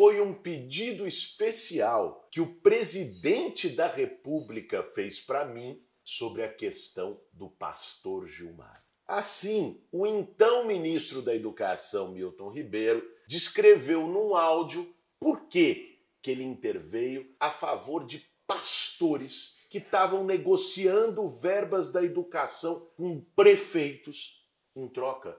[0.00, 7.20] foi um pedido especial que o presidente da República fez para mim sobre a questão
[7.34, 8.82] do pastor Gilmar.
[9.06, 16.44] Assim, o então ministro da Educação, Milton Ribeiro, descreveu num áudio por que, que ele
[16.44, 25.38] interveio a favor de pastores que estavam negociando verbas da educação com prefeitos em troca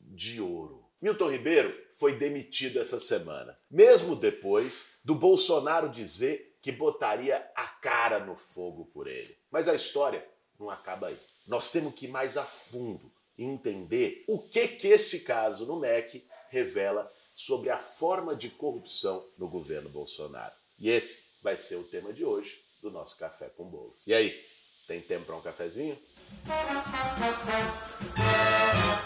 [0.00, 0.89] de ouro.
[1.00, 8.24] Milton Ribeiro foi demitido essa semana, mesmo depois do Bolsonaro dizer que botaria a cara
[8.24, 9.34] no fogo por ele.
[9.50, 10.26] Mas a história
[10.58, 11.16] não acaba aí.
[11.46, 15.80] Nós temos que ir mais a fundo e entender o que que esse caso no
[15.80, 20.54] MEC revela sobre a forma de corrupção no governo Bolsonaro.
[20.78, 24.02] E esse vai ser o tema de hoje do nosso Café com Bolos.
[24.06, 24.38] E aí,
[24.90, 25.96] tem tempo para um cafezinho?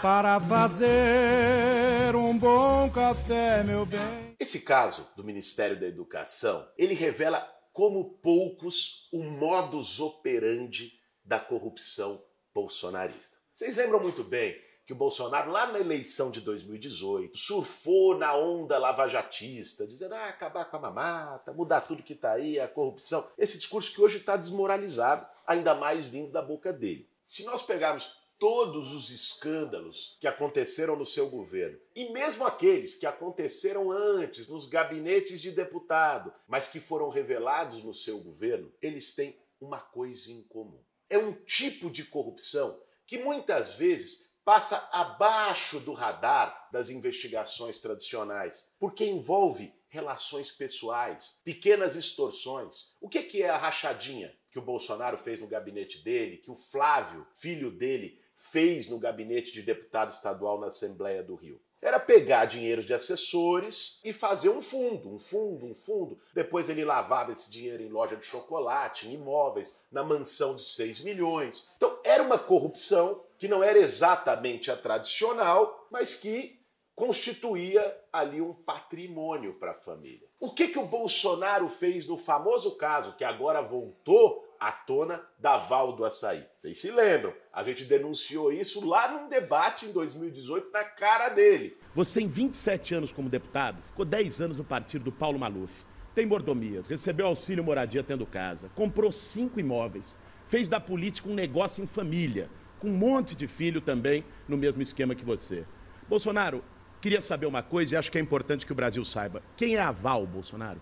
[0.01, 4.35] Para fazer um bom café, meu bem.
[4.39, 7.39] Esse caso do Ministério da Educação, ele revela
[7.71, 10.91] como poucos o modus operandi
[11.23, 12.19] da corrupção
[12.51, 13.37] bolsonarista.
[13.53, 18.79] Vocês lembram muito bem que o Bolsonaro, lá na eleição de 2018, surfou na onda
[18.79, 23.27] lavajatista, dizendo ah, acabar com a mamata, mudar tudo que está aí, a corrupção.
[23.37, 27.09] Esse discurso que hoje está desmoralizado, ainda mais vindo da boca dele.
[27.25, 33.05] Se nós pegarmos todos os escândalos que aconteceram no seu governo, e mesmo aqueles que
[33.05, 39.39] aconteceram antes nos gabinetes de deputado, mas que foram revelados no seu governo, eles têm
[39.59, 40.83] uma coisa em comum.
[41.09, 48.73] É um tipo de corrupção que muitas vezes passa abaixo do radar das investigações tradicionais,
[48.79, 52.95] porque envolve relações pessoais, pequenas extorsões.
[52.99, 57.27] O que é a rachadinha que o Bolsonaro fez no gabinete dele, que o Flávio,
[57.33, 61.59] filho dele, fez no gabinete de deputado estadual na Assembleia do Rio?
[61.81, 66.17] Era pegar dinheiro de assessores e fazer um fundo, um fundo, um fundo.
[66.33, 71.01] Depois ele lavava esse dinheiro em loja de chocolate, em imóveis, na mansão de 6
[71.01, 71.73] milhões.
[71.75, 76.61] Então era uma corrupção que não era exatamente a tradicional, mas que
[76.95, 80.25] constituía ali um patrimônio para a família.
[80.39, 85.57] O que, que o Bolsonaro fez no famoso caso, que agora voltou à tona da
[85.57, 86.45] Val do Açaí?
[86.59, 87.33] Vocês se lembram?
[87.51, 91.77] A gente denunciou isso lá num debate em 2018 na cara dele.
[91.93, 96.25] Você tem 27 anos como deputado, ficou 10 anos no partido do Paulo Maluf, tem
[96.25, 100.17] mordomias, recebeu auxílio moradia tendo casa, comprou cinco imóveis,
[100.47, 102.49] fez da política um negócio em família
[102.79, 105.65] com um monte de filho também no mesmo esquema que você.
[106.07, 106.63] Bolsonaro,
[107.01, 109.41] queria saber uma coisa e acho que é importante que o Brasil saiba.
[109.57, 110.79] Quem é a Val, Bolsonaro?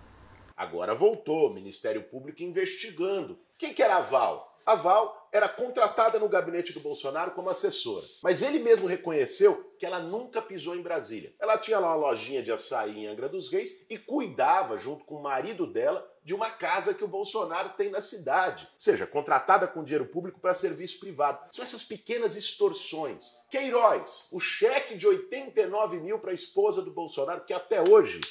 [0.64, 3.38] Agora voltou, Ministério Público investigando.
[3.58, 4.58] Quem que era a Val?
[4.66, 8.06] A Val era contratada no gabinete do Bolsonaro como assessora.
[8.24, 11.34] Mas ele mesmo reconheceu que ela nunca pisou em Brasília.
[11.38, 15.16] Ela tinha lá uma lojinha de açaí em Angra dos Reis e cuidava, junto com
[15.16, 18.66] o marido dela, de uma casa que o Bolsonaro tem na cidade.
[18.74, 21.40] Ou seja, contratada com dinheiro público para serviço privado.
[21.52, 23.34] São essas pequenas extorsões.
[23.52, 28.22] Queiroz, o cheque de 89 mil para a esposa do Bolsonaro, que até hoje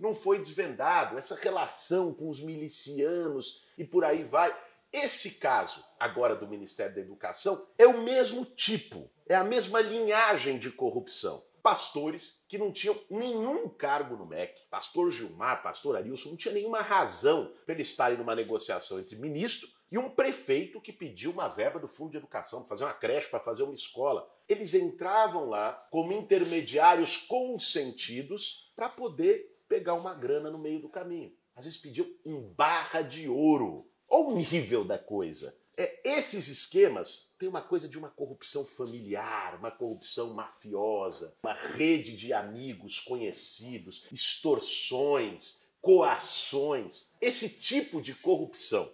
[0.00, 1.18] não foi desvendado.
[1.18, 4.56] Essa relação com os milicianos e por aí vai.
[4.92, 10.58] Esse caso, agora do Ministério da Educação, é o mesmo tipo, é a mesma linhagem
[10.58, 11.46] de corrupção.
[11.62, 16.80] Pastores que não tinham nenhum cargo no MEC, pastor Gilmar, pastor Arilson, não tinha nenhuma
[16.80, 21.78] razão para eles estarem numa negociação entre ministro e um prefeito que pediu uma verba
[21.78, 24.26] do Fundo de Educação para fazer uma creche, para fazer uma escola.
[24.48, 31.32] Eles entravam lá como intermediários consentidos para poder pegar uma grana no meio do caminho.
[31.54, 33.86] Às vezes pediam em barra de ouro.
[34.08, 35.56] Olha o nível da coisa.
[35.76, 42.16] É, esses esquemas têm uma coisa de uma corrupção familiar, uma corrupção mafiosa, uma rede
[42.16, 47.16] de amigos conhecidos, extorsões, coações.
[47.20, 48.92] Esse tipo de corrupção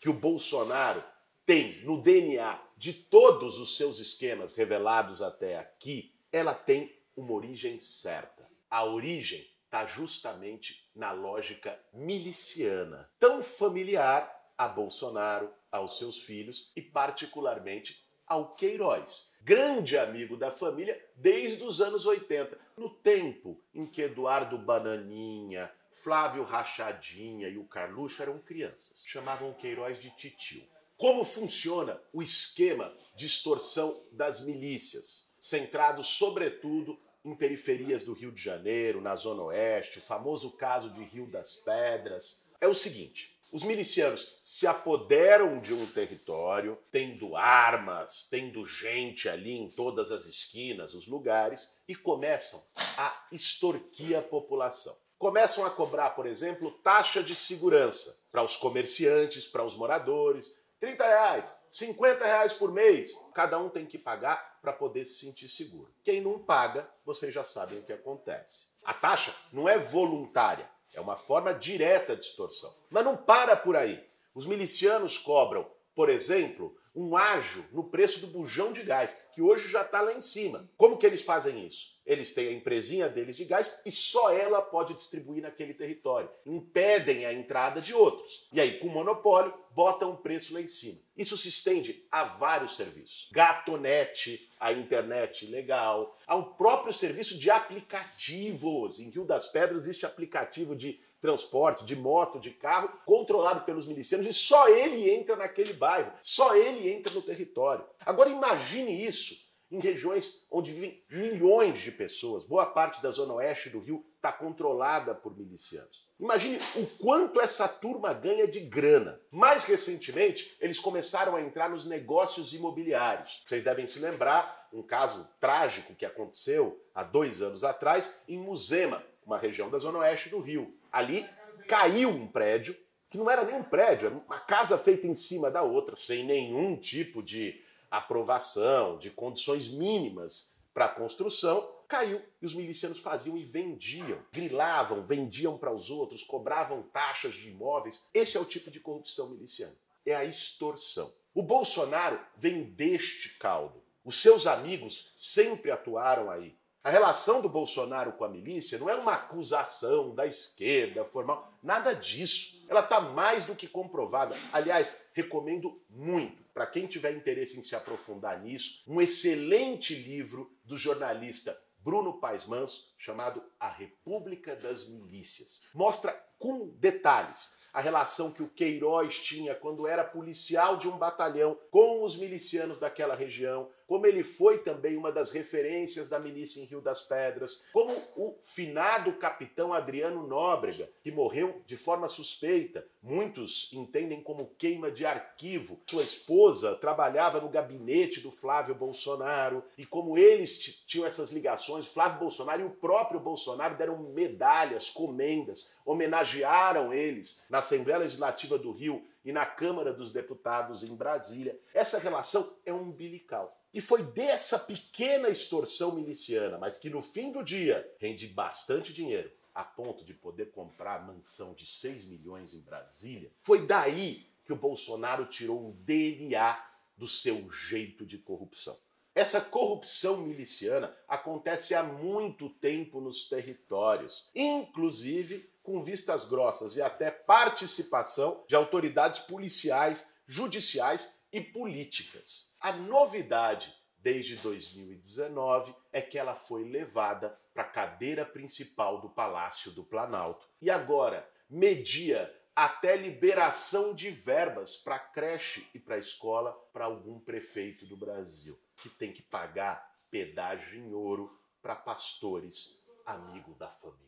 [0.00, 1.04] que o Bolsonaro
[1.44, 7.78] tem no DNA de todos os seus esquemas revelados até aqui, ela tem uma origem
[7.78, 8.48] certa.
[8.70, 16.82] A origem está justamente na lógica miliciana, tão familiar a Bolsonaro, aos seus filhos e,
[16.82, 24.02] particularmente, ao Queiroz, grande amigo da família desde os anos 80, no tempo em que
[24.02, 29.02] Eduardo Bananinha, Flávio Rachadinha e o Carluxo eram crianças.
[29.06, 30.68] Chamavam o Queiroz de titio.
[30.98, 38.42] Como funciona o esquema de extorsão das milícias, centrado sobretudo em periferias do Rio de
[38.42, 42.50] Janeiro, na Zona Oeste, o famoso caso de Rio das Pedras?
[42.60, 49.52] É o seguinte: os milicianos se apoderam de um território, tendo armas, tendo gente ali
[49.52, 52.58] em todas as esquinas, os lugares, e começam
[52.96, 54.96] a extorquir a população.
[55.18, 60.52] começam a cobrar, por exemplo, taxa de segurança para os comerciantes, para os moradores.
[60.82, 63.14] 30 reais, 50 reais por mês.
[63.32, 65.94] Cada um tem que pagar para poder se sentir seguro.
[66.02, 68.72] Quem não paga, vocês já sabem o que acontece.
[68.84, 72.74] A taxa não é voluntária, é uma forma direta de extorsão.
[72.90, 74.04] Mas não para por aí.
[74.34, 79.68] Os milicianos cobram, por exemplo, um ágio no preço do bujão de gás, que hoje
[79.68, 80.68] já está lá em cima.
[80.76, 82.00] Como que eles fazem isso?
[82.04, 86.28] Eles têm a empresinha deles de gás e só ela pode distribuir naquele território.
[86.44, 88.48] Impedem a entrada de outros.
[88.52, 90.98] E aí, com o monopólio, botam o preço lá em cima.
[91.16, 93.30] Isso se estende a vários serviços.
[93.32, 98.98] Gatonete, a internet legal, ao próprio serviço de aplicativos.
[98.98, 104.26] Em Rio das Pedras existe aplicativo de transporte, de moto, de carro, controlado pelos milicianos
[104.26, 107.86] e só ele entra naquele bairro, só ele entra no território.
[108.04, 113.70] Agora imagine isso em regiões onde vivem milhões de pessoas, boa parte da zona oeste
[113.70, 116.06] do Rio está controlada por milicianos.
[116.20, 119.18] Imagine o quanto essa turma ganha de grana.
[119.30, 123.42] Mais recentemente, eles começaram a entrar nos negócios imobiliários.
[123.46, 129.02] Vocês devem se lembrar um caso trágico que aconteceu há dois anos atrás em Muzema,
[129.26, 130.72] uma região da zona oeste do Rio.
[130.92, 131.26] Ali
[131.66, 132.76] caiu um prédio,
[133.08, 136.24] que não era nem um prédio, era uma casa feita em cima da outra, sem
[136.24, 143.36] nenhum tipo de aprovação, de condições mínimas para a construção, caiu e os milicianos faziam
[143.36, 148.08] e vendiam, grilavam, vendiam para os outros, cobravam taxas de imóveis.
[148.14, 149.74] Esse é o tipo de corrupção miliciana.
[150.06, 151.12] É a extorsão.
[151.34, 153.82] O Bolsonaro vem deste caldo.
[154.04, 156.56] Os seus amigos sempre atuaram aí.
[156.84, 161.92] A relação do Bolsonaro com a milícia não é uma acusação da esquerda formal, nada
[161.92, 162.66] disso.
[162.68, 164.34] Ela está mais do que comprovada.
[164.52, 170.76] Aliás, recomendo muito, para quem tiver interesse em se aprofundar nisso, um excelente livro do
[170.76, 175.66] jornalista Bruno Paes Manso, chamado A República das Milícias.
[175.74, 181.58] Mostra com detalhes a relação que o Queiroz tinha quando era policial de um batalhão
[181.70, 186.64] com os milicianos daquela região, como ele foi também uma das referências da milícia em
[186.64, 193.70] Rio das Pedras, como o finado capitão Adriano Nóbrega, que morreu de forma suspeita, muitos
[193.72, 195.80] entendem como queima de arquivo.
[195.88, 202.20] Sua esposa trabalhava no gabinete do Flávio Bolsonaro e como eles tinham essas ligações, Flávio
[202.20, 209.06] Bolsonaro e o próprio Bolsonaro deram medalhas, comendas, homenagearam eles na Assembleia Legislativa do Rio
[209.24, 211.58] e na Câmara dos Deputados em Brasília.
[211.72, 213.58] Essa relação é umbilical.
[213.72, 219.32] E foi dessa pequena extorsão miliciana, mas que no fim do dia rende bastante dinheiro,
[219.54, 224.56] a ponto de poder comprar mansão de 6 milhões em Brasília, foi daí que o
[224.56, 226.62] Bolsonaro tirou um DNA
[226.96, 228.76] do seu jeito de corrupção.
[229.14, 237.10] Essa corrupção miliciana acontece há muito tempo nos territórios, inclusive com vistas grossas e até
[237.10, 242.54] participação de autoridades policiais, judiciais e políticas.
[242.58, 249.72] A novidade desde 2019 é que ela foi levada para a cadeira principal do Palácio
[249.72, 256.86] do Planalto e agora media até liberação de verbas para creche e para escola para
[256.86, 263.68] algum prefeito do Brasil que tem que pagar pedágio em ouro para pastores amigo da
[263.68, 264.02] família.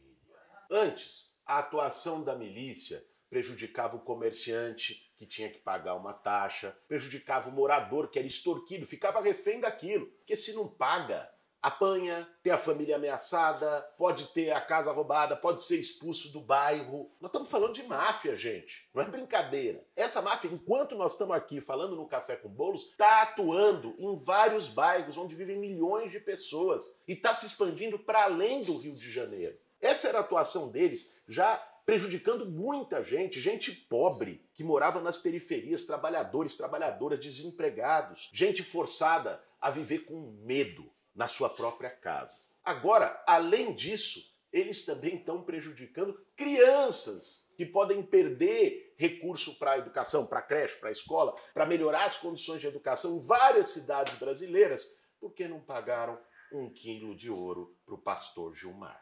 [0.71, 7.49] Antes, a atuação da milícia prejudicava o comerciante que tinha que pagar uma taxa, prejudicava
[7.49, 11.33] o morador que era extorquido, ficava refém daquilo, porque se não paga,
[11.65, 17.11] apanha, tem a família ameaçada, pode ter a casa roubada, pode ser expulso do bairro.
[17.19, 18.87] Nós estamos falando de máfia, gente.
[18.93, 19.83] Não é brincadeira.
[19.97, 24.69] Essa máfia, enquanto nós estamos aqui falando no Café com Bolos, está atuando em vários
[24.69, 29.11] bairros onde vivem milhões de pessoas e está se expandindo para além do Rio de
[29.11, 29.57] Janeiro.
[29.81, 31.57] Essa era a atuação deles, já
[31.87, 39.71] prejudicando muita gente, gente pobre que morava nas periferias, trabalhadores, trabalhadoras, desempregados, gente forçada a
[39.71, 42.39] viver com medo na sua própria casa.
[42.65, 50.27] Agora, além disso, eles também estão prejudicando crianças que podem perder recurso para a educação,
[50.27, 54.19] para a creche, para a escola, para melhorar as condições de educação em várias cidades
[54.19, 56.19] brasileiras, porque não pagaram
[56.53, 59.01] um quilo de ouro para o pastor Gilmar.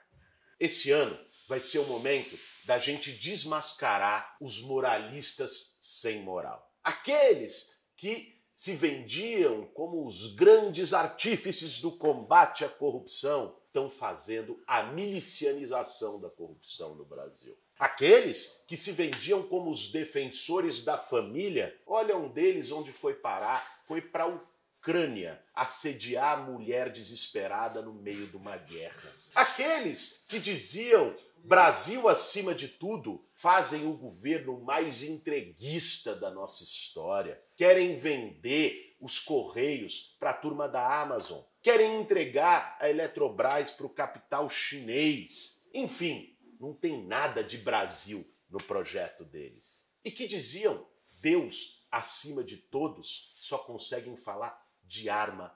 [0.58, 6.72] Esse ano vai ser o momento da gente desmascarar os moralistas sem moral.
[6.82, 8.31] Aqueles que
[8.62, 16.30] se vendiam como os grandes artífices do combate à corrupção estão fazendo a milicianização da
[16.30, 17.58] corrupção no Brasil.
[17.76, 23.82] Aqueles que se vendiam como os defensores da família, olha um deles onde foi parar,
[23.84, 24.40] foi para o
[24.78, 29.12] Ucrânia assediar a mulher desesperada no meio de uma guerra.
[29.34, 31.12] Aqueles que diziam
[31.44, 37.42] Brasil acima de tudo, fazem o governo mais entreguista da nossa história.
[37.56, 41.40] Querem vender os Correios para a turma da Amazon.
[41.60, 45.68] Querem entregar a Eletrobras para o capital chinês.
[45.74, 49.84] Enfim, não tem nada de Brasil no projeto deles.
[50.04, 50.86] E que diziam:
[51.20, 55.52] Deus acima de todos, só conseguem falar de arma,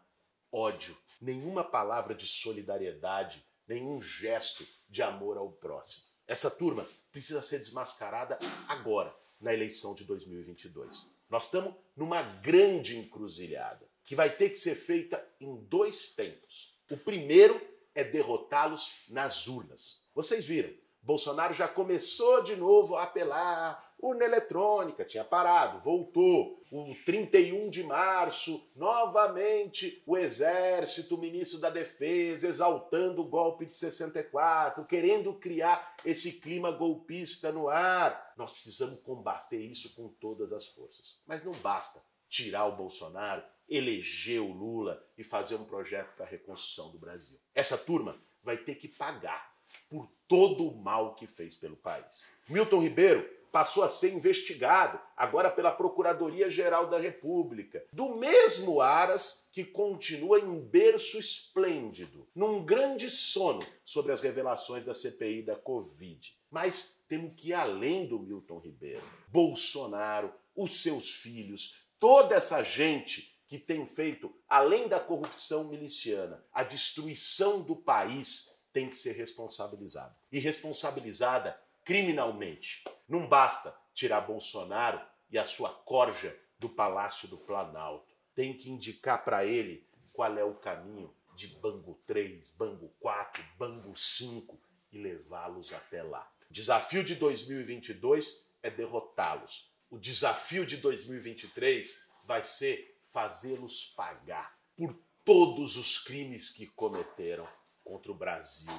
[0.51, 6.05] ódio, nenhuma palavra de solidariedade, nenhum gesto de amor ao próximo.
[6.27, 11.07] Essa turma precisa ser desmascarada agora, na eleição de 2022.
[11.29, 16.79] Nós estamos numa grande encruzilhada que vai ter que ser feita em dois tempos.
[16.91, 17.61] O primeiro
[17.95, 20.09] é derrotá-los nas urnas.
[20.15, 20.73] Vocês viram,
[21.07, 26.63] Bolsonaro já começou de novo a apelar Urna eletrônica tinha parado, voltou.
[26.71, 33.75] O 31 de março, novamente o Exército, o ministro da Defesa, exaltando o golpe de
[33.75, 38.35] 64, querendo criar esse clima golpista no ar.
[38.37, 41.23] Nós precisamos combater isso com todas as forças.
[41.27, 46.29] Mas não basta tirar o Bolsonaro, eleger o Lula e fazer um projeto para a
[46.29, 47.39] reconstrução do Brasil.
[47.55, 49.56] Essa turma vai ter que pagar
[49.89, 52.27] por todo o mal que fez pelo país.
[52.49, 59.65] Milton Ribeiro passou a ser investigado, agora pela Procuradoria-Geral da República, do mesmo Aras que
[59.65, 66.37] continua em berço esplêndido, num grande sono sobre as revelações da CPI da Covid.
[66.51, 69.03] Mas temos que ir além do Milton Ribeiro.
[69.29, 76.65] Bolsonaro, os seus filhos, toda essa gente que tem feito, além da corrupção miliciana, a
[76.65, 80.15] destruição do país, tem que ser responsabilizada.
[80.31, 82.85] E responsabilizada criminalmente.
[83.09, 88.13] Não basta tirar Bolsonaro e a sua corja do Palácio do Planalto.
[88.35, 93.97] Tem que indicar para ele qual é o caminho de Bangu 3, Bangu 4, Bangu
[93.97, 94.61] 5
[94.93, 96.31] e levá-los até lá.
[96.51, 99.73] O desafio de 2022 é derrotá-los.
[99.89, 107.49] O desafio de 2023 vai ser fazê-los pagar por todos os crimes que cometeram
[107.87, 108.73] contra o Brasil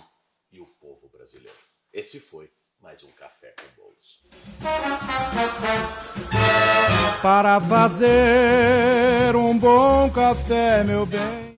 [0.51, 1.57] e o povo brasileiro.
[1.93, 4.21] Esse foi mais um café com bolos.
[7.21, 11.37] Para fazer um bom café, meu bem.